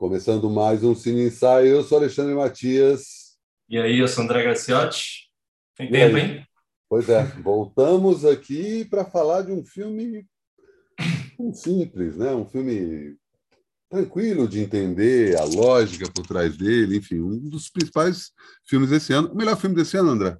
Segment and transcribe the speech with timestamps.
[0.00, 3.36] Começando mais um Cine Ensaio, eu sou Alexandre Matias.
[3.68, 5.28] E aí, eu sou André Graciotti.
[5.76, 6.42] Tem tempo, hein?
[6.88, 10.26] Pois é, voltamos aqui para falar de um filme
[11.52, 12.32] simples, né?
[12.32, 13.14] um filme
[13.90, 18.32] tranquilo de entender, a lógica por trás dele, enfim, um dos principais
[18.66, 19.30] filmes desse ano.
[19.30, 20.34] O melhor filme desse ano, André?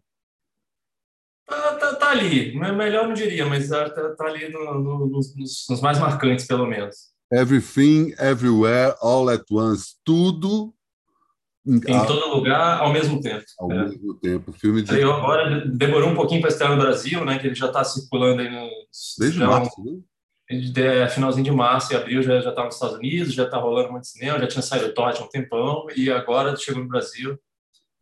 [1.46, 5.80] Tá, tá, tá ali, melhor não diria, mas tá, tá ali no, no, nos, nos
[5.82, 7.11] mais marcantes, pelo menos.
[7.32, 10.74] Everything, Everywhere, All at Once, tudo
[11.66, 12.05] em a...
[12.05, 13.45] todo lugar ao mesmo tempo.
[13.59, 13.84] Ao é.
[13.84, 14.92] mesmo tempo, filme de.
[14.92, 17.38] Aí agora demorou um pouquinho para estrear no Brasil, né?
[17.38, 18.69] Que ele já está circulando aí no.
[19.19, 20.00] Desde março, né?
[20.77, 23.92] É, finalzinho de março e abril já já está nos Estados Unidos, já está rolando
[23.92, 27.38] muito cinema, já tinha saído Todd há um tempão e agora chegou no Brasil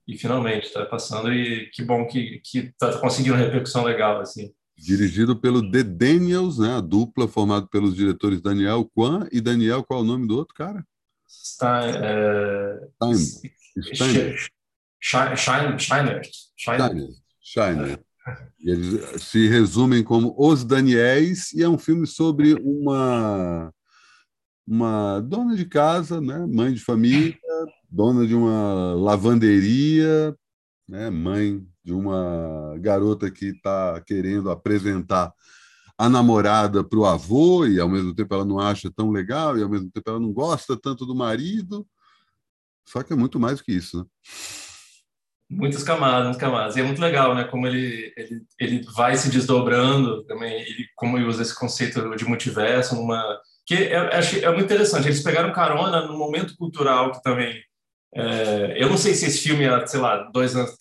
[0.07, 4.51] e finalmente está passando e que bom que que está conseguindo uma repercussão legal assim
[4.79, 6.77] dirigido pelo The Daniels, né?
[6.77, 10.55] A dupla formada pelos diretores Daniel Kwan e Daniel, qual é o nome do outro
[10.55, 10.85] cara?
[11.29, 12.89] Stein, é...
[13.83, 14.37] Stein.
[15.37, 15.37] Steiner.
[15.37, 16.23] Steiner.
[16.57, 17.09] Steiner.
[17.43, 18.01] Steiner.
[18.61, 23.73] Eles se resumem como Os Daniels e é um filme sobre uma
[24.67, 27.39] uma dona de casa, né, mãe de família,
[27.91, 30.37] dona de uma lavanderia,
[30.87, 35.33] né, mãe de uma garota que está querendo apresentar
[35.97, 39.63] a namorada para o avô e ao mesmo tempo ela não acha tão legal e
[39.63, 41.87] ao mesmo tempo ela não gosta tanto do marido.
[42.87, 44.05] Só que é muito mais do que isso, né?
[45.51, 46.77] Muitas camadas, muitas camadas.
[46.77, 47.45] E é muito legal, né?
[47.45, 52.25] Como ele, ele, ele vai se desdobrando também, ele, como ele usa esse conceito de
[52.27, 53.41] multiverso numa...
[53.67, 55.07] Que é, é, é muito interessante.
[55.07, 57.63] Eles pegaram carona num momento cultural que também...
[58.15, 60.77] É, eu não sei se esse filme, sei lá, dois anos,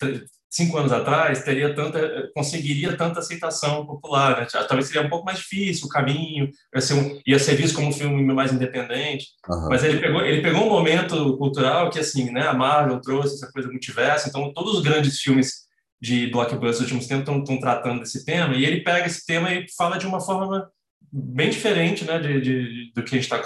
[0.50, 4.46] cinco anos atrás teria tanta conseguiria tanta aceitação popular né?
[4.66, 7.88] talvez seria um pouco mais difícil o caminho ia ser, um, ia ser visto como
[7.88, 9.68] um filme mais independente uhum.
[9.68, 13.52] mas ele pegou ele pegou um momento cultural que assim né a Marvel trouxe essa
[13.52, 15.66] coisa multiverso então todos os grandes filmes
[16.00, 19.66] de blockbuster dos últimos tempos estão tratando desse tema e ele pega esse tema e
[19.76, 20.70] fala de uma forma
[21.12, 23.42] bem diferente né de, de do que a gente está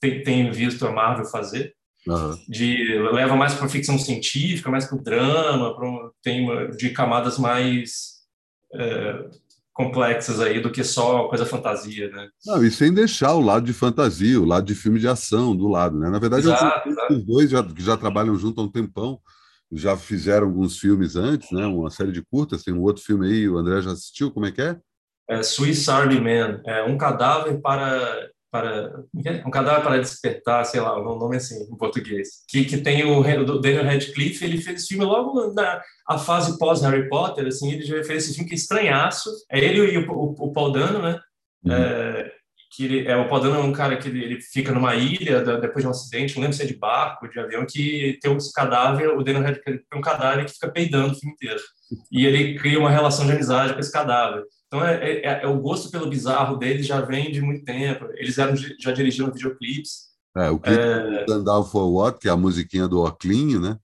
[0.00, 1.74] tem, tem visto a Marvel fazer
[2.06, 2.38] Uhum.
[2.48, 5.88] De, leva mais para ficção científica, mais para o drama, pra,
[6.22, 8.20] tem de camadas mais
[8.74, 9.24] é,
[9.72, 12.28] complexas aí do que só coisa fantasia, né?
[12.46, 15.68] Não, e sem deixar o lado de fantasia, o lado de filme de ação do
[15.68, 16.08] lado, né?
[16.10, 19.20] Na verdade, exato, eu, os dois já, que já trabalham junto há um tempão,
[19.72, 21.66] já fizeram alguns filmes antes, né?
[21.66, 24.52] Uma série de curtas, tem um outro filme aí, o André já assistiu, como é
[24.52, 24.78] que é?
[25.28, 29.46] É Swiss Army Man, é um cadáver para para é?
[29.46, 33.04] um cadáver para despertar, sei lá, o nome é assim em português, que, que tem
[33.04, 37.46] o, o Daniel Radcliffe, ele fez esse filme logo na a fase pós Harry Potter,
[37.46, 40.52] assim, ele já fez esse filme que é estranhaço, é ele e o, o, o
[40.52, 41.20] Paul Dano, né,
[41.64, 41.72] uhum.
[41.72, 42.32] é,
[42.72, 45.44] que ele, é, o Paul Dano é um cara que ele, ele fica numa ilha
[45.44, 48.30] da, depois de um acidente, não lembro se é de barco, de avião, que tem
[48.30, 51.60] um cadáver, o Daniel Radcliffe é um cadáver que fica peidando o filme inteiro,
[52.10, 54.42] e ele cria uma relação de amizade com esse cadáver.
[54.70, 58.06] Então, é, é, é, o gosto pelo bizarro deles já vem de muito tempo.
[58.14, 60.10] Eles eram, já dirigiram videoclipes.
[60.36, 61.24] É, o clipe é...
[61.42, 63.76] Down for What, que é a musiquinha do Oclinho, né?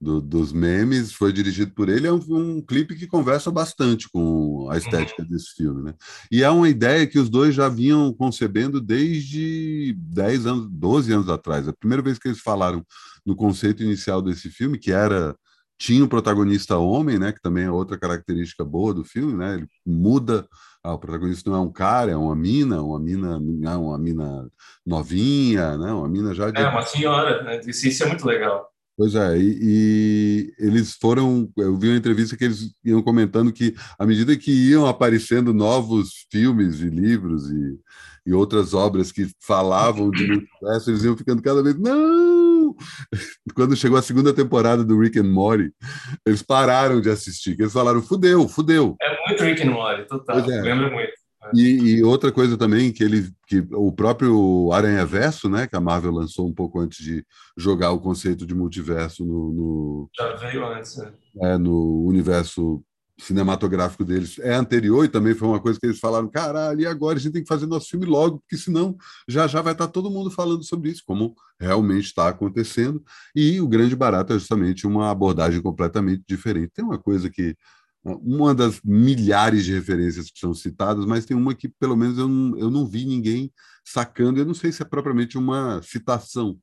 [0.00, 2.06] Do, dos memes, foi dirigido por ele.
[2.06, 5.28] É um, um, clipe que conversa bastante com a estética uhum.
[5.28, 5.94] desse filme, né?
[6.32, 11.28] E é uma ideia que os dois já vinham concebendo desde 10 anos, 12 anos
[11.28, 11.68] atrás.
[11.68, 12.82] A primeira vez que eles falaram
[13.26, 15.36] no conceito inicial desse filme, que era
[15.78, 19.54] tinha o protagonista homem, né, que também é outra característica boa do filme, né?
[19.54, 20.46] Ele muda,
[20.82, 24.48] ah, o protagonista não é um cara, é uma mina, uma mina, é uma mina
[24.86, 25.92] novinha, né?
[25.92, 26.60] Uma mina já de...
[26.60, 27.60] É uma senhora, né?
[27.66, 28.70] Isso é muito legal.
[28.96, 31.50] Pois é, e, e, eles foram.
[31.56, 36.26] Eu vi uma entrevista que eles iam comentando que, à medida que iam aparecendo novos
[36.30, 37.78] filmes e livros e,
[38.24, 41.76] e outras obras que falavam de multiverso, eles iam ficando cada vez.
[41.76, 42.33] Não!
[43.54, 45.72] Quando chegou a segunda temporada do Rick and Morty,
[46.26, 48.96] eles pararam de assistir, eles falaram, fudeu, fudeu.
[49.00, 50.62] É muito Rick and Morty, total, é.
[50.62, 51.12] lembra muito.
[51.52, 55.80] E, e, outra coisa também que ele que o próprio Aranha Verso, né, que a
[55.80, 57.22] Marvel lançou um pouco antes de
[57.56, 61.12] jogar o conceito de multiverso no, no já veio antes, né?
[61.42, 62.82] é, no universo
[63.18, 67.16] cinematográfico deles é anterior e também foi uma coisa que eles falaram, caralho, e agora
[67.16, 68.96] a gente tem que fazer nosso filme logo, porque senão
[69.28, 73.02] já já vai estar todo mundo falando sobre isso, como realmente está acontecendo.
[73.34, 76.72] E o grande barato é justamente uma abordagem completamente diferente.
[76.74, 77.56] Tem uma coisa que
[78.04, 82.28] uma das milhares de referências que são citadas, mas tem uma que pelo menos eu
[82.28, 83.50] não, eu não vi ninguém
[83.84, 86.58] sacando, eu não sei se é propriamente uma citação,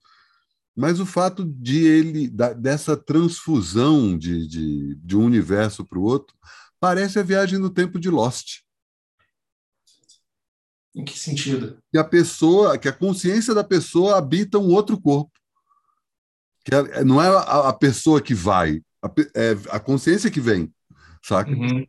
[0.75, 6.03] mas o fato de ele, da, dessa transfusão de, de, de um universo para o
[6.03, 6.35] outro,
[6.79, 8.61] parece a viagem no tempo de Lost.
[10.95, 11.77] Em que sentido?
[11.91, 15.31] Que a pessoa, que a consciência da pessoa habita um outro corpo.
[16.65, 20.71] Que é, não é a, a, pessoa que vai, a, é a consciência que vem,
[21.23, 21.51] saca?
[21.51, 21.85] Uhum.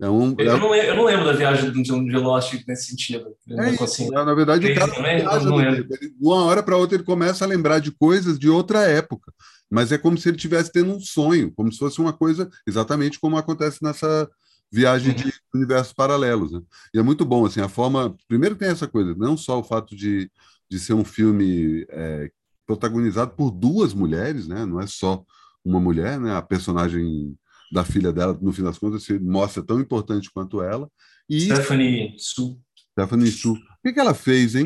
[0.00, 0.58] É um, eu, é...
[0.58, 3.34] Não, eu, não, lembro da viagem de, de Lost nesse sentido.
[3.48, 4.24] É isso, né?
[4.24, 7.92] Na verdade, o cara viaja de uma hora para outra ele começa a lembrar de
[7.92, 9.32] coisas de outra época.
[9.70, 13.18] Mas é como se ele estivesse tendo um sonho, como se fosse uma coisa exatamente
[13.18, 14.28] como acontece nessa
[14.70, 15.16] viagem uhum.
[15.16, 16.52] de universos paralelos.
[16.52, 16.60] Né?
[16.92, 18.16] E é muito bom, assim, a forma...
[18.28, 20.30] Primeiro tem essa coisa, não só o fato de,
[20.68, 22.30] de ser um filme é,
[22.66, 24.66] protagonizado por duas mulheres, né?
[24.66, 25.24] não é só
[25.64, 26.34] uma mulher, né?
[26.34, 27.36] a personagem
[27.74, 30.88] da filha dela, no fim das contas, se mostra tão importante quanto ela.
[31.28, 32.60] E Stephanie Su.
[32.92, 33.54] Stephanie Su.
[33.54, 34.64] O que, que ela fez, hein?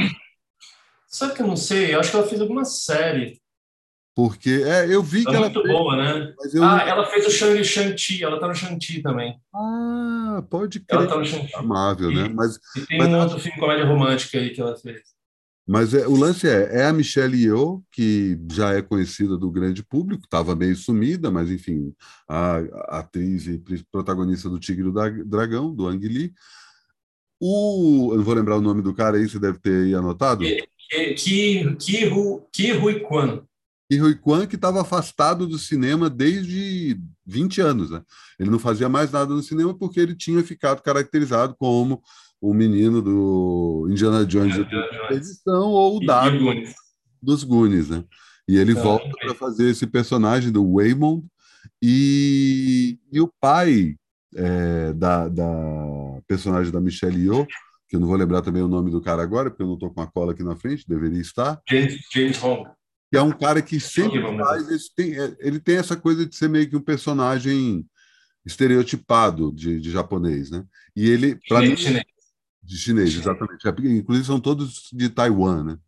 [1.08, 1.94] Sabe que eu não sei?
[1.94, 3.40] Eu acho que ela fez alguma série.
[4.14, 5.48] Porque é, eu vi é que ela.
[5.48, 6.34] muito fez, boa, né?
[6.52, 6.62] Eu...
[6.62, 9.40] Ah, ela fez o Shang-Chi, ela tá no Shang-Chi também.
[9.54, 11.00] Ah, pode crer.
[11.00, 11.54] Ela tá no Shang-Chi.
[11.54, 12.28] Amável, né?
[12.28, 13.08] Mas, e tem mas...
[13.08, 15.00] um outro filme comédia romântica aí que ela fez.
[15.68, 19.84] Mas é, o lance é, é a Michelle Yeoh, que já é conhecida do grande
[19.84, 21.94] público, estava meio sumida, mas enfim,
[22.26, 23.62] a, a, atriz e
[23.92, 26.32] protagonista do Tigre do Dragão, do Ang Lee.
[27.38, 30.42] O, eu não vou lembrar o nome do cara aí, você deve ter aí anotado.
[30.42, 33.42] Ki, Ki, Ki, Ru, Ki Rui Kwan.
[33.90, 37.90] Ki Rui Kwan, que estava afastado do cinema desde 20 anos.
[37.90, 38.02] Né?
[38.40, 42.02] Ele não fazia mais nada no cinema porque ele tinha ficado caracterizado como
[42.40, 46.38] o menino do Indiana Jones da edição ou o Dago
[47.20, 48.04] dos Goonies, né?
[48.48, 51.26] E ele então, volta para fazer esse personagem do Waymond
[51.82, 53.96] e, e o pai
[54.34, 57.46] é, da, da, personagem da Michelle Yeoh,
[57.88, 59.90] que eu não vou lembrar também o nome do cara agora, porque eu não estou
[59.92, 61.60] com a cola aqui na frente, deveria estar.
[61.68, 62.68] James, James Hong.
[63.10, 66.34] Que é um cara que sempre faz, ele tem, é, ele tem essa coisa de
[66.34, 67.86] ser meio que um personagem
[68.44, 70.64] estereotipado de, de japonês, né?
[70.94, 72.04] E ele, para mim, chinês.
[72.68, 73.66] De chinês, exatamente.
[73.66, 75.78] É, inclusive são todos de Taiwan, né?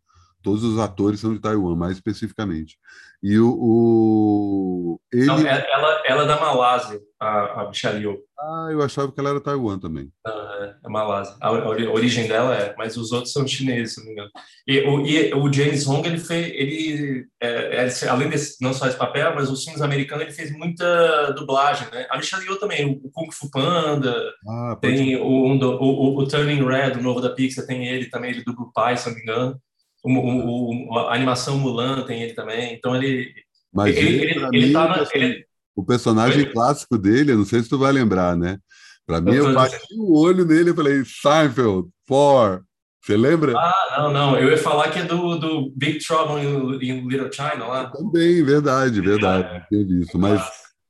[0.41, 2.77] Todos os atores são de Taiwan, mais especificamente.
[3.23, 3.55] E o.
[3.59, 5.25] o ele...
[5.25, 8.17] Não, é, ela, ela é da Malásia, a, a Yeoh.
[8.39, 10.09] Ah, eu achava que ela era Taiwan também.
[10.25, 11.35] É, é Malásia.
[11.39, 14.31] A, a, origem dela é, mas os outros são chineses, se não me engano.
[14.65, 16.47] E o, e, o James Hong, ele fez.
[16.47, 20.51] Ele, é, é, além de não só esse papel, mas os filmes americanos, ele fez
[20.51, 22.07] muita dublagem, né?
[22.09, 24.15] A Michelle também, o Kung Fu Panda,
[24.49, 28.43] ah, tem o, o, o, Turning Red, o novo da Pixar, tem ele também, ele
[28.43, 29.61] dubla o pai, se não me engano.
[30.03, 32.73] O, o, a animação Mulan tem ele também.
[32.73, 33.31] Então ele.
[33.73, 35.45] Mas ele, ele, ele, tá na, ele...
[35.75, 36.53] O personagem Foi?
[36.53, 38.57] clássico dele, eu não sei se tu vai lembrar, né?
[39.05, 42.63] Para mim, eu bati o olho nele e falei, Seinfeld, For.
[43.03, 43.57] Você lembra?
[43.57, 44.37] Ah, não, não.
[44.37, 47.89] Eu ia falar que é do, do Big Trouble in, Little China lá.
[47.89, 49.65] Também, verdade, verdade.
[49.73, 50.19] É, isso.
[50.19, 50.41] Mas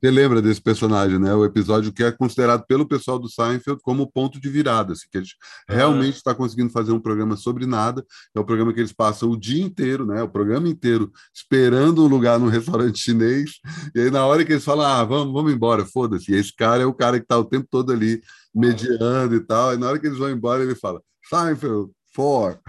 [0.01, 1.31] você lembra desse personagem, né?
[1.35, 5.17] O episódio que é considerado pelo pessoal do Seinfeld como ponto de virada, assim, que
[5.19, 5.35] a gente
[5.69, 5.75] uhum.
[5.75, 8.03] realmente está conseguindo fazer um programa sobre nada.
[8.35, 10.23] É o programa que eles passam o dia inteiro, né?
[10.23, 13.59] O programa inteiro esperando um lugar no restaurante chinês.
[13.93, 16.31] E aí, na hora que eles falam, ah, vamos, vamos embora, foda-se.
[16.31, 18.23] E esse cara é o cara que está o tempo todo ali
[18.55, 19.75] mediando e tal.
[19.75, 20.99] E na hora que eles vão embora, ele fala,
[21.29, 22.59] Seinfeld, for.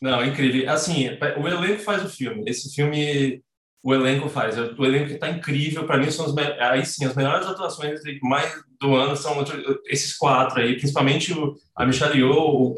[0.00, 0.70] Não, incrível.
[0.70, 1.08] Assim,
[1.40, 2.44] o elenco faz o filme.
[2.46, 3.42] Esse filme
[3.82, 4.56] o elenco faz.
[4.56, 5.84] O elenco está incrível.
[5.84, 9.44] Para mim, são as, aí sim, as melhores atuações mais do ano são
[9.86, 12.76] esses quatro aí, principalmente o, a Michelle Yeoh, o,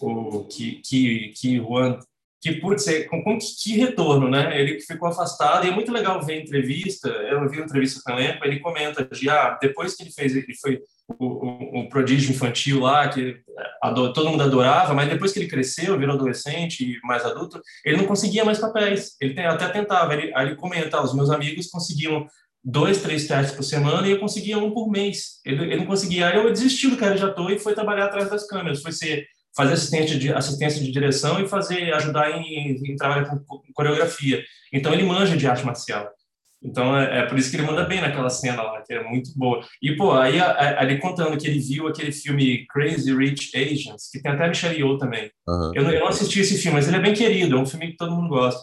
[0.00, 1.98] o, o que, que, que Juan
[2.40, 4.60] que putz, é, com, com que, que, retorno, né?
[4.60, 7.08] Ele ficou afastado e é muito legal ver entrevista.
[7.08, 10.36] Eu vi uma entrevista com o elenco, ele comenta de ah, depois que ele fez,
[10.36, 13.40] ele foi o, o, prodígio infantil lá que
[13.80, 17.96] ador, todo mundo adorava, mas depois que ele cresceu, virou adolescente e mais adulto, ele
[17.96, 19.16] não conseguia mais papéis.
[19.20, 20.14] Ele tem, até tentava.
[20.14, 22.26] Ele, aí ele comenta, os meus amigos conseguiam
[22.64, 25.40] dois, três testes por semana e eu conseguia um por mês.
[25.44, 26.28] Ele, ele não conseguia.
[26.28, 28.82] Aí eu desisti do cara de ator e foi trabalhar atrás das câmeras.
[28.82, 33.38] Foi ser fazer assistente de, assistência de direção e fazer ajudar em, em trabalhar com,
[33.38, 34.44] com, coreografia.
[34.72, 36.10] Então ele manja de arte marcial.
[36.62, 39.30] Então é, é, por isso que ele manda bem naquela cena lá, que é muito
[39.36, 39.64] boa.
[39.80, 40.38] E pô, aí
[40.80, 44.76] ele contando que ele viu aquele filme Crazy Rich Asians, que tem até a Michelle
[44.76, 45.30] Yeoh também.
[45.46, 45.72] Uhum.
[45.74, 47.88] Eu, não, eu não assisti esse filme, mas ele é bem querido, é um filme
[47.88, 48.60] que todo mundo gosta.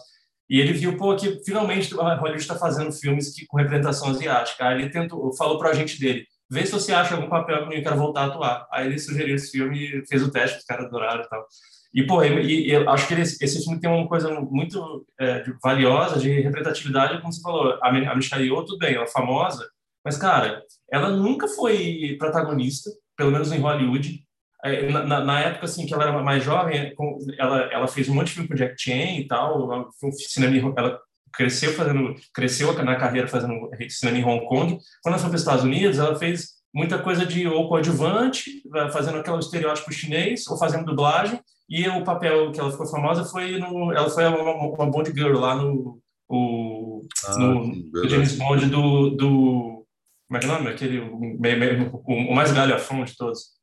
[0.48, 4.68] E ele viu, pô, que finalmente a Hollywood está fazendo filmes que, com representação asiática.
[4.68, 7.76] Aí ele tentou, falou para a gente dele, vê se você acha algum papel que
[7.76, 8.68] eu quero voltar a atuar.
[8.70, 11.46] Aí ele sugeriu esse filme, fez o teste, os caras adoraram e tal.
[11.94, 16.40] E, pô, e, e acho que esse filme tem uma coisa muito é, valiosa de
[16.40, 19.64] representatividade, como você falou, a, a Michelle Yeoh, tudo bem, ela é famosa,
[20.04, 24.20] mas, cara, ela nunca foi protagonista, pelo menos em Hollywood.
[24.64, 26.92] É, na, na, época, assim, que ela era mais jovem,
[27.38, 31.00] ela, ela fez um monte de filme com Jack Chan e tal, ela, cinema, ela
[31.32, 34.78] cresceu fazendo, cresceu na carreira fazendo cinema em Hong Kong.
[35.02, 39.18] Quando ela foi para os Estados Unidos, ela fez muita coisa de ou coadjuvante, fazendo
[39.18, 41.40] aquele estereótipo chinês, ou fazendo dublagem.
[41.68, 45.38] E o papel que ela ficou famosa foi no, ela foi uma, uma Bond Girl
[45.38, 49.86] lá no, o, ah, no, no James Bond do, do
[50.28, 50.68] como é que é o nome?
[50.70, 53.54] Aquele, o, o mais galhafão de todos.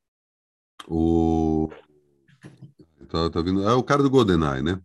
[0.88, 1.70] O
[3.10, 4.80] tá, tá vindo, é o cara do GoldenEye, né?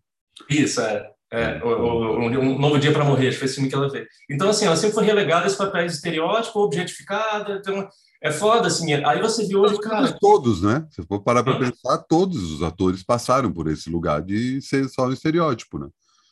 [0.51, 1.11] Isso, é.
[1.31, 4.07] É, o, o, um Novo Dia para Morrer, foi esse filme que ela fez.
[4.31, 7.57] Então, assim, ela sempre foi relegada a esse de estereótipo, objetificada.
[7.57, 7.89] Então,
[8.27, 8.93] é foda, assim.
[8.93, 10.13] Aí você viu hoje, cara.
[10.21, 10.87] Todos, né?
[10.91, 15.07] Se for parar para pensar, todos os atores passaram por esse lugar de ser só
[15.07, 15.89] um estereótipo, né?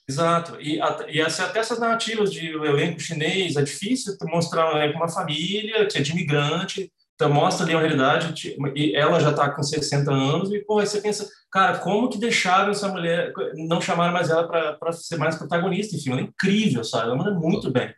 [0.09, 0.61] Exato.
[0.61, 5.87] E, e até essas narrativas de elenco chinês, é difícil mostrar um elenco uma família
[5.87, 10.13] que é de imigrante, então mostra ali uma realidade, e ela já está com 60
[10.13, 14.31] anos, e pô, aí você pensa, cara, como que deixaram essa mulher, não chamaram mais
[14.31, 17.07] ela para ser mais protagonista, enfim, ela é incrível, sabe?
[17.07, 17.95] Ela manda muito bem.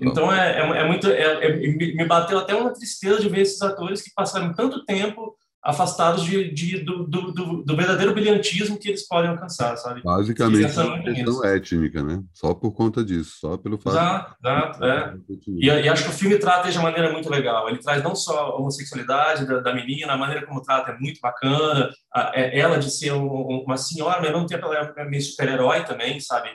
[0.00, 1.08] Então é, é, é muito.
[1.08, 5.36] É, é, me bateu até uma tristeza de ver esses atores que passaram tanto tempo
[5.66, 10.00] afastados de, de do, do, do, verdadeiro brilhantismo que eles podem alcançar, sabe?
[10.00, 12.22] Basicamente, é uma questão étnica, né?
[12.32, 13.96] Só por conta disso, só pelo fato.
[13.96, 15.14] Exato, exato, é.
[15.48, 17.68] E, e, acho que o filme trata de uma maneira muito legal.
[17.68, 21.20] Ele traz não só a homossexualidade da, da menina, a maneira como trata é muito
[21.20, 21.90] bacana.
[22.14, 25.22] A, é, ela de ser um, uma senhora, mas ao mesmo tempo ela é meio
[25.22, 26.50] super-herói também, sabe?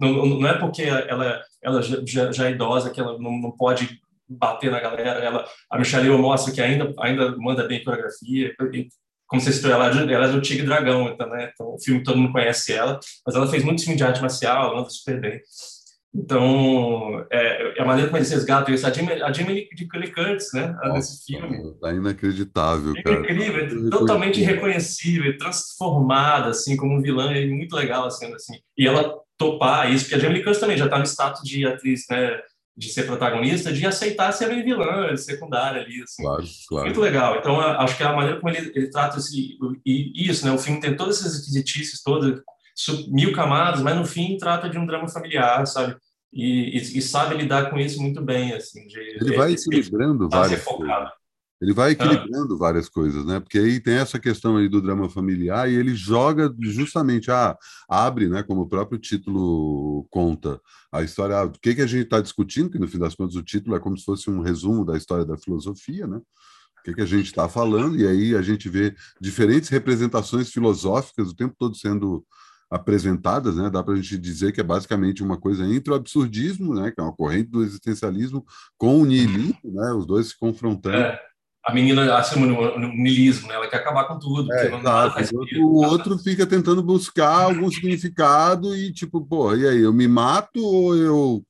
[0.00, 4.00] Não, não é porque ela, ela já, já é idosa que ela não, não pode
[4.28, 5.20] bater na galera.
[5.20, 8.54] Ela, a Michelle mostra que ainda, ainda manda bem coreografia.
[9.26, 11.50] Como você citou, ela, é ela é do Tigre Dragão, então, né?
[11.52, 14.70] então o filme todo mundo conhece ela, mas ela fez muito filme de arte marcial,
[14.70, 15.40] ela anda super bem.
[16.18, 18.86] Então, é, é a maneira como eles resgatam isso.
[18.86, 20.68] A Jamie, a Jamie de Lee Curtis, né?
[20.68, 21.74] Nossa, nesse filme.
[21.78, 23.18] Tá inacreditável, é cara.
[23.20, 28.54] Incrível, tá totalmente irreconhecível, transformada, assim, como um vilã, é muito legal, assim, assim.
[28.78, 31.66] E ela topar isso, porque a Jamie Lee Curtis também já está no status de
[31.66, 32.40] atriz, né?
[32.76, 36.22] De ser protagonista, de aceitar ser meio vilã, secundária ali, assim.
[36.22, 36.84] Claro, claro.
[36.86, 37.38] Muito legal.
[37.38, 40.52] Então, acho que a maneira como ele, ele trata esse, e isso, né?
[40.52, 42.42] O filme tem todas essas esquisitices, todas,
[43.08, 45.96] mil camadas, mas no fim trata de um drama familiar, sabe?
[46.32, 48.86] E, e, e sabe lidar com isso muito bem, assim.
[48.86, 51.08] De, ele vai equilibrando tá várias coisas.
[51.60, 52.58] Ele vai equilibrando ah.
[52.58, 53.40] várias coisas, né?
[53.40, 57.56] Porque aí tem essa questão aí do drama familiar e ele joga justamente, ah,
[57.88, 58.42] abre, né?
[58.42, 60.60] Como o próprio título conta,
[60.92, 63.42] a história, ah, que, que a gente está discutindo, que no fim das contas o
[63.42, 66.18] título é como se fosse um resumo da história da filosofia, né?
[66.18, 71.30] O que, que a gente está falando, e aí a gente vê diferentes representações filosóficas
[71.30, 72.24] o tempo todo sendo
[72.70, 73.70] apresentadas, né?
[73.70, 76.90] Dá para a gente dizer que é basicamente uma coisa entre o absurdismo, né?
[76.90, 78.44] Que é uma corrente do existencialismo,
[78.76, 79.92] com o niilismo, né?
[79.92, 80.96] Os dois se confrontando.
[80.96, 81.18] É
[81.66, 83.54] a menina assume no, no niilismo, né?
[83.56, 84.52] ela quer acabar com tudo.
[84.52, 84.70] É,
[85.58, 90.64] o outro fica tentando buscar algum significado e tipo, pô, e aí, eu me mato
[90.64, 91.44] ou eu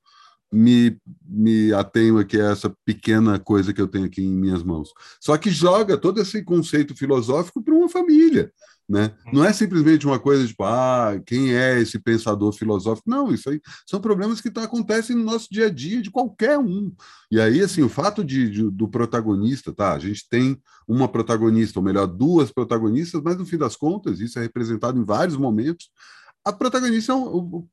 [0.51, 4.89] me, me atenho aqui a essa pequena coisa que eu tenho aqui em minhas mãos?
[5.21, 8.51] Só que joga todo esse conceito filosófico para uma família.
[8.89, 9.13] Né?
[9.33, 13.11] Não é simplesmente uma coisa tipo, ah, quem é esse pensador filosófico?
[13.11, 16.57] Não, isso aí são problemas que tá, acontecem no nosso dia a dia de qualquer
[16.57, 16.93] um.
[17.29, 19.93] E aí, assim, o fato de, de, do protagonista, tá?
[19.93, 24.39] A gente tem uma protagonista, ou melhor, duas protagonistas, mas no fim das contas, isso
[24.39, 25.91] é representado em vários momentos.
[26.45, 27.67] A protagonista é, um,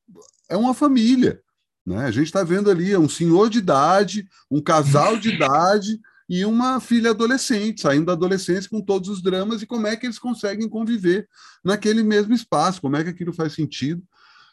[0.48, 1.40] é uma família.
[1.86, 2.06] Né?
[2.06, 6.44] A gente está vendo ali é um senhor de idade, um casal de idade e
[6.44, 10.18] uma filha adolescente, saindo da adolescência com todos os dramas e como é que eles
[10.18, 11.28] conseguem conviver
[11.62, 14.02] naquele mesmo espaço, como é que aquilo faz sentido.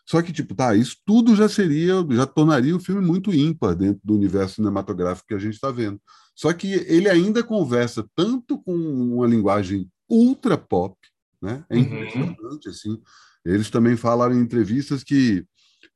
[0.05, 4.01] Só que, tipo, tá, isso tudo já seria, já tornaria o filme muito ímpar dentro
[4.03, 6.01] do universo cinematográfico que a gente está vendo.
[6.35, 10.97] Só que ele ainda conversa tanto com uma linguagem ultra pop,
[11.41, 11.63] né?
[11.69, 11.81] É uhum.
[11.81, 12.71] impressionante, uhum.
[12.71, 13.01] assim.
[13.45, 15.45] Eles também falaram em entrevistas que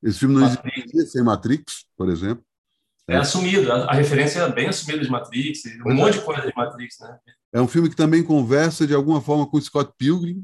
[0.01, 0.77] esse filme não Matrix.
[0.77, 2.45] existiria sem Matrix, por exemplo.
[3.07, 6.19] É assumido, a, a, referência é bem assumida de Matrix, um pois monte é.
[6.19, 7.17] de coisa de Matrix, né?
[7.53, 10.43] É um filme que também conversa de alguma forma com Scott Pilgrim.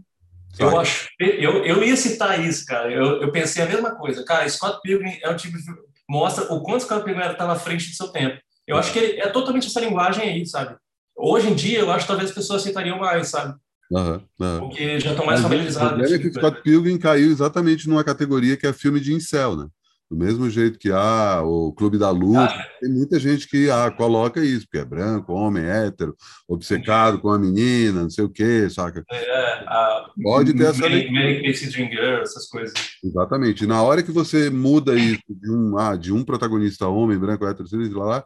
[0.54, 0.72] Sabe?
[0.72, 2.92] Eu acho, eu, eu ia citar isso, cara.
[2.92, 4.24] Eu, eu pensei a mesma coisa.
[4.24, 5.64] Cara, Scott Pilgrim é o tipo de
[6.12, 8.38] mostra o quanto Scott Pilgrim estava à frente do seu tempo.
[8.68, 10.76] Eu acho que ele, é totalmente essa linguagem aí, sabe?
[11.16, 13.56] Hoje em dia, eu acho que talvez as pessoas aceitariam mais, sabe?
[13.90, 14.60] Uhum, uhum.
[14.60, 15.92] Porque já estão mais Mas familiarizadas.
[15.92, 19.56] O problema é que Scott Pilgrim caiu exatamente numa categoria que é filme de incel,
[19.56, 19.68] né?
[20.12, 23.90] Do mesmo jeito que ah, o Clube da Luta, ah, tem muita gente que ah,
[23.90, 26.14] coloca isso, porque é branco, homem, hétero,
[26.50, 29.06] obcecado com a menina, não sei o quê, saca?
[29.10, 30.82] É, a, Pode ter essa.
[30.82, 32.74] Dream Girl, essas coisas.
[33.02, 33.64] Exatamente.
[33.64, 37.48] E na hora que você muda isso de um, ah, de um protagonista homem, branco,
[37.48, 38.26] hétero, lá, lá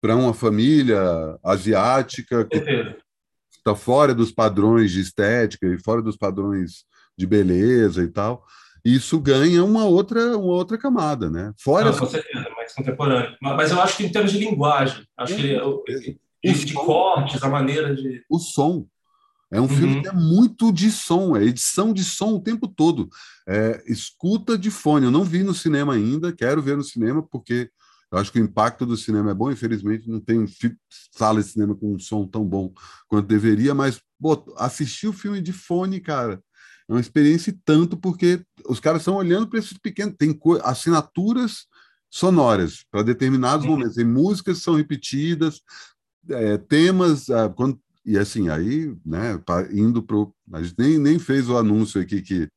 [0.00, 1.02] para uma família
[1.42, 2.62] asiática que
[3.50, 6.84] está fora dos padrões de estética e fora dos padrões
[7.18, 8.46] de beleza e tal
[8.84, 11.52] isso ganha uma outra, uma outra camada, né?
[11.58, 13.36] Fora Não, com certeza, mais contemporâneo.
[13.40, 16.18] Mas eu acho que em termos de linguagem, acho é, que
[16.52, 18.22] de, de cortes, a maneira de.
[18.28, 18.86] O som.
[19.50, 19.68] É um uhum.
[19.68, 23.08] filme que é muito de som, é edição de som o tempo todo.
[23.48, 25.06] É, escuta de fone.
[25.06, 27.70] Eu não vi no cinema ainda, quero ver no cinema, porque
[28.10, 29.50] eu acho que o impacto do cinema é bom.
[29.50, 30.44] Infelizmente, não tem
[31.12, 32.72] sala de cinema com um som tão bom
[33.08, 36.42] quanto deveria, mas pô, assistir o filme de fone, cara,
[36.88, 40.14] é uma experiência e tanto, porque os caras estão olhando para esses pequenos.
[40.18, 41.66] Tem assinaturas
[42.10, 43.72] sonoras para determinados uhum.
[43.72, 43.96] momentos.
[43.96, 45.60] Tem músicas que são repetidas,
[46.28, 47.28] é, temas.
[47.28, 49.40] É, quando, e assim, aí, né,
[49.72, 50.16] indo para
[50.52, 52.48] A gente nem, nem fez o anúncio aqui que.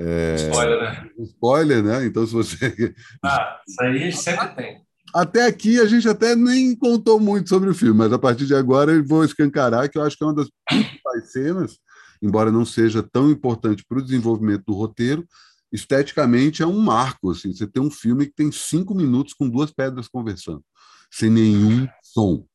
[0.00, 1.10] É, spoiler, né?
[1.18, 2.06] Spoiler, né?
[2.06, 2.94] Então, se você.
[3.22, 4.88] Ah, isso aí sempre tem.
[5.14, 8.54] Até aqui a gente até nem contou muito sobre o filme, mas a partir de
[8.54, 11.78] agora eu vou escancarar que eu acho que é uma das principais cenas,
[12.22, 15.26] embora não seja tão importante para o desenvolvimento do roteiro,
[15.72, 17.30] esteticamente é um marco.
[17.30, 20.62] Assim, você tem um filme que tem cinco minutos com duas pedras conversando,
[21.10, 22.46] sem nenhum som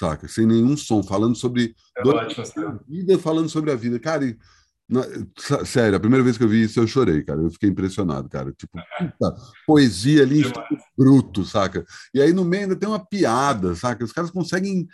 [0.00, 0.26] saca?
[0.28, 4.00] Sem nenhum som, falando sobre é ótimo, a vida, falando sobre a vida.
[4.00, 4.36] Cara, e,
[4.88, 5.02] na,
[5.64, 7.40] sério, a primeira vez que eu vi isso eu chorei, cara.
[7.40, 8.52] Eu fiquei impressionado, cara.
[8.52, 10.42] Tipo, puta, poesia ali,
[10.96, 11.84] bruto, saca?
[12.14, 14.04] E aí no meio ainda tem uma piada, saca?
[14.04, 14.88] Os caras conseguem.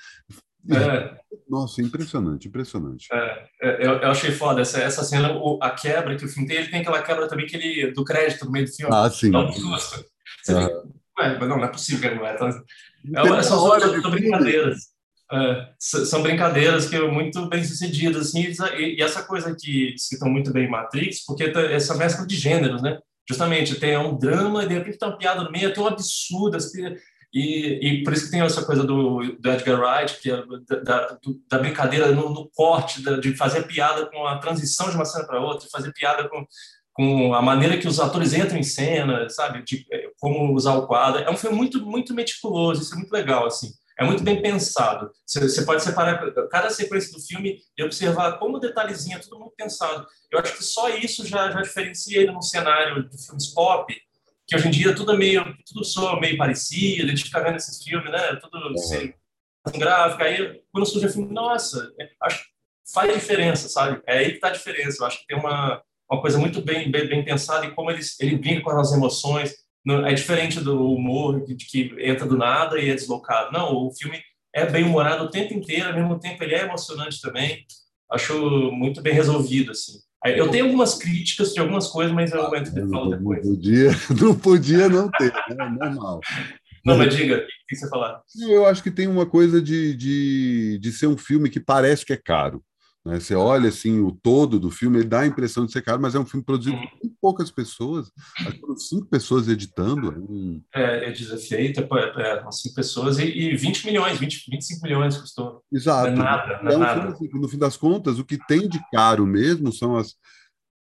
[0.71, 1.17] É.
[1.49, 3.07] Nossa, impressionante, impressionante.
[3.13, 5.31] É, é, eu, eu, achei foda essa, essa cena,
[5.61, 8.45] a quebra que o filme tem, ele tem aquela quebra também que ele, do crédito
[8.45, 8.95] no meio do filme.
[8.95, 9.31] Ah, sim.
[9.31, 10.05] Dá um susto.
[10.43, 10.83] Você ah.
[11.19, 12.35] Ué, mas não, não é possível que não é.
[12.35, 14.97] Então, é, são, são, são brincadeiras.
[15.33, 18.47] É, são brincadeiras que é muito bem sucedidas assim
[18.77, 22.81] e, e essa coisa que citam muito bem Matrix porque tá essa mescla de gêneros
[22.81, 25.89] né justamente tem um drama e de repente tem uma piada no meio tem um
[25.89, 26.95] absurdo assim,
[27.37, 30.43] e, e por isso que tem essa coisa do, do Edgar Wright que é
[30.83, 31.19] da,
[31.51, 35.27] da brincadeira no, no corte da, de fazer piada com a transição de uma cena
[35.27, 36.47] para outra de fazer piada com
[36.95, 40.87] com a maneira que os atores entram em cena sabe de é, como usar o
[40.87, 44.43] quadro é um filme muito muito meticuloso isso é muito legal assim é muito bem
[44.43, 45.11] pensado.
[45.27, 50.07] Você pode separar cada sequência do filme e observar como detalhezinho é tudo muito pensado.
[50.31, 53.91] Eu acho que só isso já, já diferencia ele num cenário de filmes pop,
[54.47, 57.57] que hoje em dia tudo é meio, tudo soa meio parecido, a gente fica vendo
[57.57, 58.37] esses filmes, né?
[58.37, 58.73] Tudo uhum.
[58.75, 59.13] assim,
[59.79, 60.23] gráfico.
[60.23, 62.45] Aí, quando surge o filme, nossa, é, acho
[62.93, 64.01] faz diferença, sabe?
[64.07, 65.03] É aí que está a diferença.
[65.03, 68.01] Eu acho que tem uma, uma coisa muito bem, bem, bem pensada em como ele,
[68.21, 69.67] ele brinca com as emoções
[70.05, 73.53] é diferente do humor de que entra do nada e é deslocado.
[73.53, 74.21] Não, o filme
[74.53, 77.65] é bem humorado o tempo inteiro, ao mesmo tempo ele é emocionante também.
[78.11, 79.99] Acho muito bem resolvido, assim.
[80.35, 83.45] Eu tenho algumas críticas de algumas coisas, mas eu entro e falo depois.
[83.45, 85.77] Não podia, não podia não ter, né?
[85.81, 86.21] Normal.
[86.85, 88.23] Não, mas diga, o que você falar?
[88.49, 92.13] Eu acho que tem uma coisa de, de, de ser um filme que parece que
[92.13, 92.63] é caro.
[93.07, 93.21] Né?
[93.21, 96.17] Você olha assim o todo do filme, ele dá a impressão de ser caro, mas
[96.17, 96.89] é um filme produzido uhum.
[97.01, 100.13] por poucas pessoas, acho que cinco pessoas editando.
[100.13, 100.63] É, um...
[100.75, 105.63] é, é desafeito, é, é, cinco pessoas e, e 20 milhões, 20, 25 milhões custou.
[105.73, 106.11] Exato.
[106.11, 107.01] Não é nada, não é, é um nada.
[107.01, 110.17] Filme, assim, no fim das contas, o que tem de caro mesmo são as,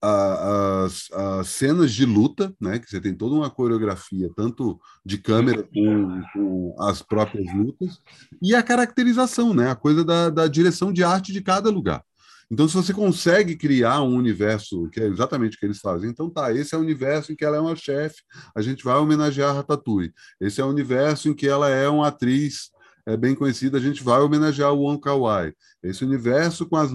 [0.01, 2.79] as, as, cenas de luta, né?
[2.79, 8.01] Que você tem toda uma coreografia, tanto de câmera com, com, as próprias lutas,
[8.41, 9.71] e a caracterização, né?
[9.71, 12.03] A coisa da, da direção de arte de cada lugar.
[12.51, 16.31] Então, se você consegue criar um universo que é exatamente o que eles fazem, então
[16.31, 18.23] tá, esse é o universo em que ela é uma chefe,
[18.55, 20.13] a gente vai homenagear a Ratatouille.
[20.41, 22.73] Esse é o universo em que ela é uma atriz
[23.07, 25.53] é bem conhecida, a gente vai homenagear o Wong Kar-wai.
[25.83, 26.91] Esse universo com as,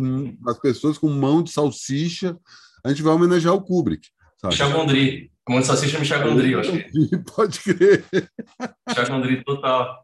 [0.48, 2.36] as pessoas com mão de salsicha,
[2.84, 4.08] a gente vai homenagear o Kubrick.
[4.38, 4.54] Sabe?
[4.54, 5.32] Michel Gondry.
[5.48, 6.72] Mão de salsicha é Michel Gondry, eu acho.
[7.36, 8.06] Pode crer.
[8.88, 10.04] Michel Gondry, total.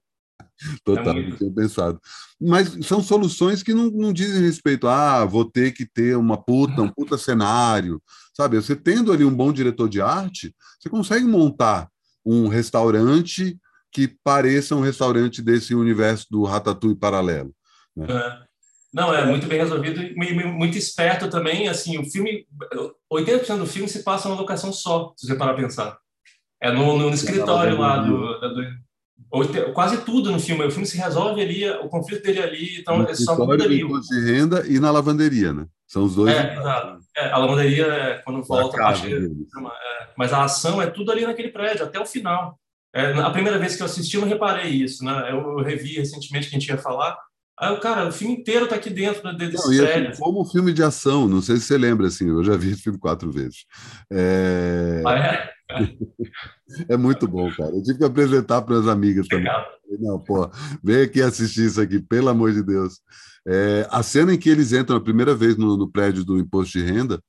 [0.84, 2.00] Total, é não tinha pensado.
[2.39, 6.38] Mas são soluções que não, não dizem respeito a ah, vou ter que ter uma
[6.38, 8.02] puta, um puta cenário.
[8.34, 11.89] Sabe, você tendo ali um bom diretor de arte, você consegue montar
[12.26, 13.58] um restaurante
[13.91, 17.54] que pareça um restaurante desse universo do Ratatouille paralelo.
[17.96, 18.08] Né?
[18.10, 18.46] É.
[18.94, 20.15] Não, é muito bem resolvido e
[20.46, 21.68] muito esperto também.
[21.68, 22.48] Assim, o filme,
[23.12, 25.98] 80% do filme se passa numa locação só, se você parar a pensar.
[26.62, 28.63] É no, no escritório lá do, do,
[29.73, 30.65] quase tudo no filme.
[30.65, 33.84] O filme se resolve ali, o conflito dele ali, então no é só ali.
[33.84, 35.65] de renda e na lavanderia, né?
[35.88, 36.36] São os dois.
[36.36, 36.99] É, exato.
[37.15, 39.19] É, a lavanderia é quando volta a parte, é,
[40.17, 42.60] mas a ação é tudo ali naquele prédio, até o final.
[42.93, 45.30] É, a primeira vez que eu assisti, eu não reparei isso, né?
[45.30, 47.17] Eu, revi recentemente que a gente ia falar.
[47.60, 50.17] Aí, o cara, o filme inteiro está aqui dentro desse não, assim, prédio.
[50.17, 52.99] como filme de ação, não sei se você lembra, assim, eu já vi esse filme
[52.99, 53.65] quatro vezes.
[54.12, 55.04] É...
[55.06, 55.55] Ah, é?
[56.89, 57.71] é muito bom, cara.
[57.71, 59.51] Eu tive que apresentar para as amigas também.
[59.99, 60.49] Não, pô,
[60.84, 62.99] vem aqui assistir isso aqui, pelo amor de Deus.
[63.47, 66.80] É, a cena em que eles entram a primeira vez no, no prédio do imposto
[66.80, 67.21] de renda.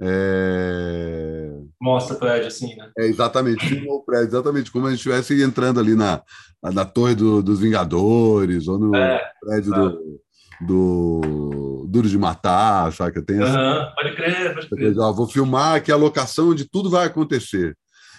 [0.00, 1.50] É...
[1.80, 2.90] Mostra o prédio assim, né?
[2.98, 6.22] É, exatamente, o prédio, exatamente como a gente estivesse entrando ali na,
[6.62, 10.20] na Torre do, dos Vingadores, ou no é, prédio do,
[10.60, 13.22] do Duro de Matar, saca?
[13.22, 13.58] Tem essa...
[13.58, 14.94] uhum, pode crer, pode crer.
[14.94, 17.76] vou filmar que a locação onde tudo vai acontecer.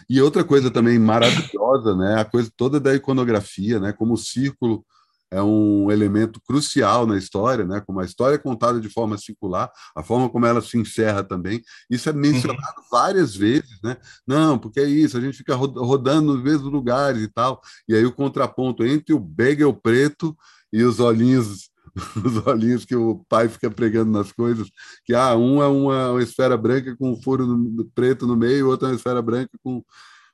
[0.09, 2.19] E outra coisa também maravilhosa, né?
[2.19, 3.93] A coisa toda da iconografia, né?
[3.93, 4.83] Como o círculo
[5.31, 7.81] é um elemento crucial na história, né?
[7.85, 11.61] Como a história é contada de forma circular, a forma como ela se encerra também.
[11.89, 12.83] Isso é mencionado uhum.
[12.91, 13.97] várias vezes, né?
[14.25, 17.61] Não, porque é isso, a gente fica rodando nos mesmos lugares e tal.
[17.87, 20.35] E aí o contraponto entre o bagel preto
[20.73, 21.68] e os olhinhos
[22.23, 24.69] os olhinhos que o pai fica pregando nas coisas,
[25.05, 28.67] que ah, um é uma, uma esfera branca com um furo no, preto no meio,
[28.67, 29.83] outro é uma esfera branca com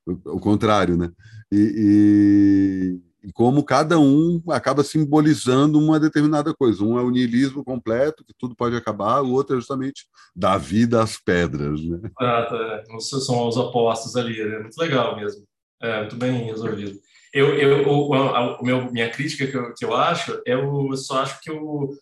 [0.06, 1.12] o, o contrário, né?
[1.52, 6.84] E, e, e, como cada um acaba simbolizando uma determinada coisa.
[6.84, 11.02] Um é o niilismo completo, que tudo pode acabar, o outro é justamente dar vida
[11.02, 12.00] às pedras, né?
[12.20, 12.82] Ah.
[13.00, 14.60] São os opostos ali, né?
[14.60, 15.44] Muito legal mesmo.
[15.82, 17.00] É, muito bem resolvido.
[17.36, 21.22] Eu, eu, o, a, o meu, minha crítica que eu, que eu acho, eu só
[21.22, 21.94] acho que o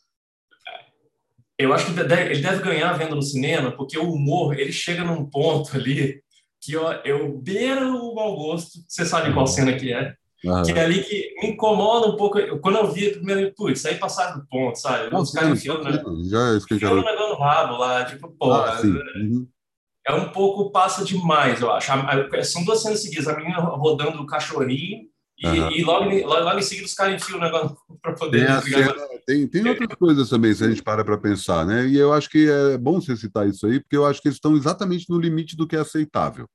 [1.58, 5.26] eu acho que ele deve ganhar vendo no cinema, porque o humor ele chega num
[5.26, 6.22] ponto ali
[6.62, 8.80] que eu, eu beira o mau gosto.
[8.88, 10.14] Você sabe qual cena que é?
[10.66, 12.38] Que é ali que me incomoda um pouco.
[12.60, 15.12] Quando eu vi primeiro, putz, aí passaram do ponto, sabe?
[15.12, 16.04] Não, Os caras enfiando, né?
[16.30, 18.52] Já enfiando o no rabo lá, tipo, pô.
[18.52, 19.48] Ah, uhum.
[20.06, 21.92] É um pouco, passa demais, eu acho.
[22.44, 25.13] São duas cenas seguidas: a menina rodando o cachorrinho
[25.44, 25.72] e, uhum.
[25.72, 28.48] e logo, logo, logo, em seguida os caras enfiam o negócio para poder.
[28.62, 28.96] Tem, cena,
[29.28, 31.86] tem, tem, outras coisas também, se a gente para para pensar, né?
[31.86, 34.38] E eu acho que é bom você citar isso aí, porque eu acho que eles
[34.38, 36.48] estão exatamente no limite do que é aceitável.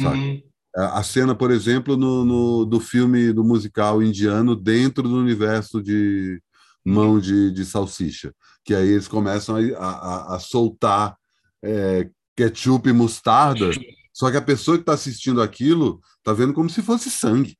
[0.00, 0.18] Sabe?
[0.18, 0.42] Uhum.
[0.74, 6.40] A cena, por exemplo, no, no, do filme do musical indiano dentro do universo de
[6.82, 8.32] mão de, de salsicha,
[8.64, 11.18] que aí eles começam a, a, a soltar
[11.62, 13.70] é, ketchup e mostarda,
[14.10, 17.58] só que a pessoa que está assistindo aquilo está vendo como se fosse sangue.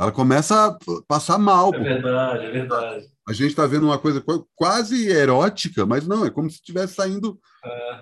[0.00, 1.74] Ela começa a passar mal.
[1.74, 3.06] É verdade, é verdade.
[3.28, 4.24] A gente está vendo uma coisa
[4.56, 8.00] quase erótica, mas não, é como se estivesse saindo, é.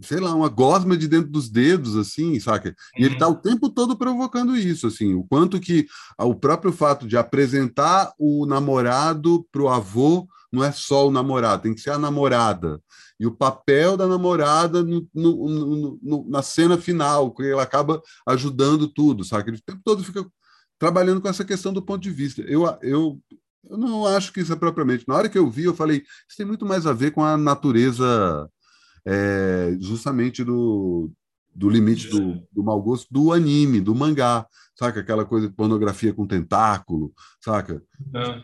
[0.00, 2.74] sei lá, uma gosma de dentro dos dedos, assim, saca?
[2.96, 3.06] E uhum.
[3.06, 5.86] ele está o tempo todo provocando isso, assim, o quanto que
[6.18, 11.64] o próprio fato de apresentar o namorado para o avô não é só o namorado,
[11.64, 12.80] tem que ser a namorada.
[13.20, 18.88] E o papel da namorada no, no, no, na cena final, que ela acaba ajudando
[18.88, 19.50] tudo, sabe?
[19.50, 20.26] Ele o tempo todo fica
[20.80, 22.40] trabalhando com essa questão do ponto de vista.
[22.40, 23.20] Eu, eu,
[23.68, 25.04] eu não acho que isso é propriamente.
[25.06, 27.36] Na hora que eu vi, eu falei, isso tem muito mais a ver com a
[27.36, 28.50] natureza
[29.06, 31.12] é, justamente do,
[31.54, 35.00] do limite do, do mau gosto do anime, do mangá, saca?
[35.00, 37.12] Aquela coisa de pornografia com tentáculo,
[37.44, 37.82] saca?
[38.14, 38.42] É.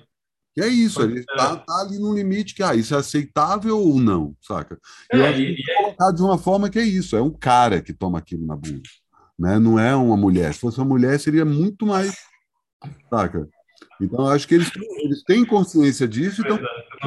[0.59, 1.57] E é isso, ele está é.
[1.57, 4.79] tá ali no limite que ah, isso é aceitável ou não, saca?
[5.11, 8.19] É, e, e, colocar de uma forma que é isso, é um cara que toma
[8.19, 8.83] aquilo na bunda
[9.39, 9.59] né?
[9.59, 10.55] Não é uma mulher.
[10.55, 12.17] Se fosse uma mulher, seria muito mais,
[13.11, 13.49] saca?
[14.01, 16.43] Então, acho que eles, eles têm consciência disso.
[16.43, 16.59] Então...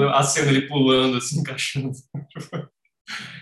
[0.10, 1.92] A cena ele pulando, assim, encaixando.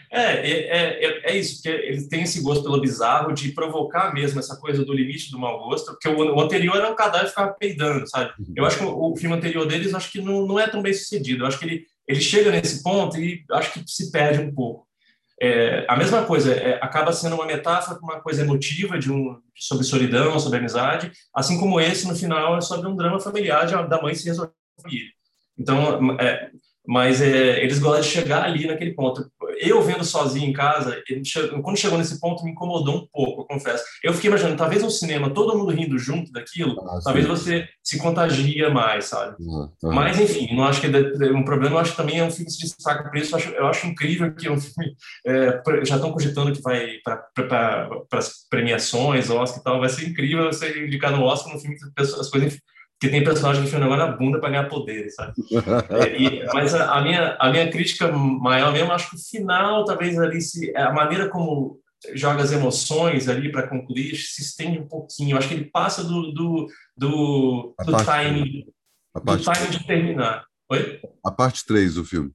[0.09, 4.39] É, é, é, é, isso, porque eles têm esse gosto pelo bizarro de provocar mesmo
[4.39, 7.49] essa coisa do limite do mau gosto, porque o, o anterior era um cadáver ficar
[7.49, 8.31] peidando, sabe?
[8.55, 10.93] Eu acho que o, o, filme anterior deles, acho que não, não é tão bem
[10.93, 11.43] sucedido.
[11.43, 14.86] Eu acho que ele, ele chega nesse ponto e acho que se perde um pouco.
[15.39, 19.83] É, a mesma coisa, é, acaba sendo uma metáfora uma coisa emotiva de um, sobre
[19.83, 24.01] solidão, sobre amizade, assim como esse, no final, é sobre um drama familiar de, da
[24.01, 24.53] mãe se resolver.
[25.57, 26.49] Então, é,
[26.87, 29.29] mas é, eles gostam de chegar ali naquele ponto.
[29.59, 31.01] Eu vendo sozinho em casa,
[31.63, 33.83] quando chegou nesse ponto me incomodou um pouco, eu confesso.
[34.03, 37.97] Eu fiquei imaginando, talvez no cinema, todo mundo rindo junto daquilo, ah, talvez você se
[37.97, 39.35] contagia mais, sabe?
[39.39, 39.69] Uhum.
[39.83, 42.45] Mas, enfim, não acho que é um problema, eu acho que também é um filme
[42.45, 43.33] que se destaca por isso.
[43.33, 46.97] Eu acho, eu acho incrível que é um filme, é, já estão cogitando que vai
[47.03, 51.75] para as premiações, Oscar e tal, vai ser incrível você indicar no Oscar um filme
[51.77, 52.57] que as coisas
[52.99, 55.33] que tem personagem que enfia negócio na bunda para ganhar poder, sabe?
[55.89, 59.85] É, e, mas a, a, minha, a minha crítica maior mesmo, acho que o final,
[59.85, 61.79] talvez ali, se, a maneira como
[62.13, 65.33] joga as emoções ali para concluir, se estende um pouquinho.
[65.33, 68.65] Eu acho que ele passa do, do, do, do timing,
[69.15, 70.45] do timing de terminar.
[70.69, 70.99] Oi?
[71.25, 72.31] A parte 3 do filme.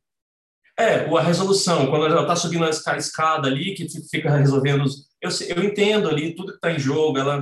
[0.79, 4.85] É, a resolução, quando ela está subindo a escada ali, que fica resolvendo.
[5.23, 7.37] Eu, eu entendo ali tudo que está em jogo, ela,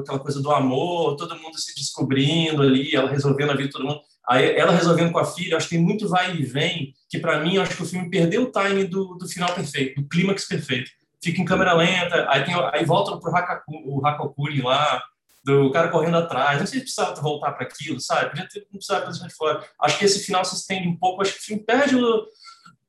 [0.00, 3.86] aquela coisa do amor, todo mundo se descobrindo ali, ela resolvendo a vida de todo
[3.86, 4.02] mundo.
[4.28, 7.40] Aí ela resolvendo com a filha, acho que tem muito vai e vem, que para
[7.40, 10.90] mim, acho que o filme perdeu o time do, do final perfeito, do clímax perfeito.
[11.24, 15.02] Fica em câmera lenta, aí, tem, aí volta o Hakakuri lá,
[15.42, 16.60] do cara correndo atrás.
[16.60, 18.30] Não sei se precisava voltar para aquilo, sabe?
[18.30, 19.64] Podia ter, não precisava fazer de fora.
[19.80, 22.26] Acho que esse final se estende um pouco, acho que o filme perde o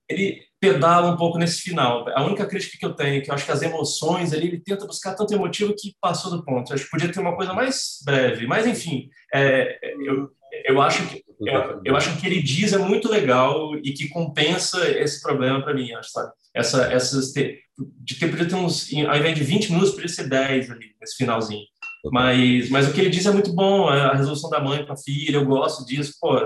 [0.09, 2.05] ele pedala um pouco nesse final.
[2.15, 4.61] A única crítica que eu tenho é que eu acho que as emoções ali, ele
[4.61, 6.71] tenta buscar tanto emotivo que passou do ponto.
[6.71, 8.47] Eu acho que podia ter uma coisa mais breve.
[8.47, 10.29] Mas, enfim, é, eu,
[10.65, 14.89] eu acho que eu, eu, acho que ele diz é muito legal e que compensa
[14.89, 16.31] esse problema para mim, acho, sabe?
[16.53, 20.71] Essa, essas, de ter, podia ter uns, ao invés de 20 minutos, podia ser 10
[20.71, 21.65] ali, nesse finalzinho.
[22.11, 24.97] Mas, mas o que ele diz é muito bom, a resolução da mãe com a
[24.97, 26.37] filha, eu gosto disso, pô,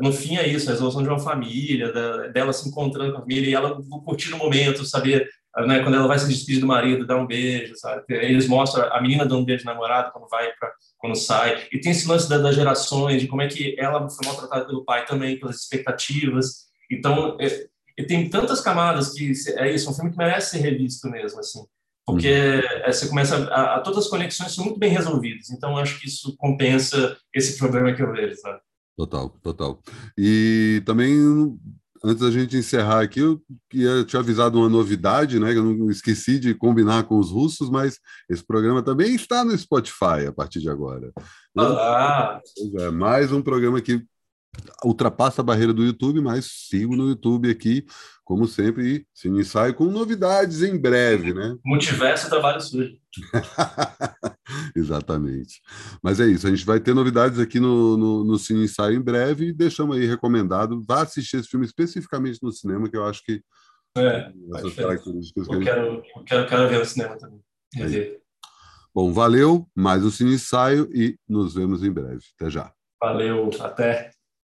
[0.00, 3.20] no fim é isso, a resolução de uma família, da, dela se encontrando com a
[3.20, 5.28] família e ela curtir o momento, saber
[5.64, 8.02] né, quando ela vai se despedir do marido, dar um beijo, sabe?
[8.08, 11.66] Eles mostram a menina dando um beijo namorado quando vai para quando sai.
[11.72, 15.04] E tem esse lance das, gerações, de como é que ela foi maltratada pelo pai
[15.06, 16.66] também, pelas expectativas.
[16.90, 21.08] Então, é, e tem tantas camadas que é isso, um filme que merece ser revisto
[21.08, 21.64] mesmo, assim.
[22.04, 22.84] Porque uhum.
[22.84, 25.50] é, você começa a, a, todas as conexões são muito bem resolvidas.
[25.50, 28.60] Então, acho que isso compensa esse problema que eu vejo, sabe?
[28.96, 29.82] Total, total.
[30.16, 31.58] E também
[32.04, 35.56] Antes da gente encerrar aqui, eu queria te avisar de uma novidade, né?
[35.56, 37.98] Eu não esqueci de combinar com os russos, mas
[38.30, 41.10] esse programa também está no Spotify a partir de agora.
[41.58, 42.40] Ah.
[42.78, 44.04] É, mais um programa que
[44.84, 47.84] ultrapassa a barreira do YouTube, mas sigo no YouTube aqui,
[48.24, 51.56] como sempre, e Cine Ensaio com novidades em breve, né?
[51.64, 52.96] Multiverso trabalho sujo.
[54.74, 55.60] Exatamente.
[56.02, 59.02] Mas é isso, a gente vai ter novidades aqui no, no, no Cine Ensaio em
[59.02, 60.82] breve e deixamos aí recomendado.
[60.86, 63.42] Vá assistir esse filme especificamente no cinema, que eu acho que.
[63.96, 65.48] É, essas características.
[65.48, 67.40] Eu, quero, eu quero, quero ver no cinema também.
[67.78, 68.18] É.
[68.94, 72.22] Bom, valeu, mais um Cine Ensaio e nos vemos em breve.
[72.38, 72.72] Até já.
[73.00, 74.10] Valeu, até.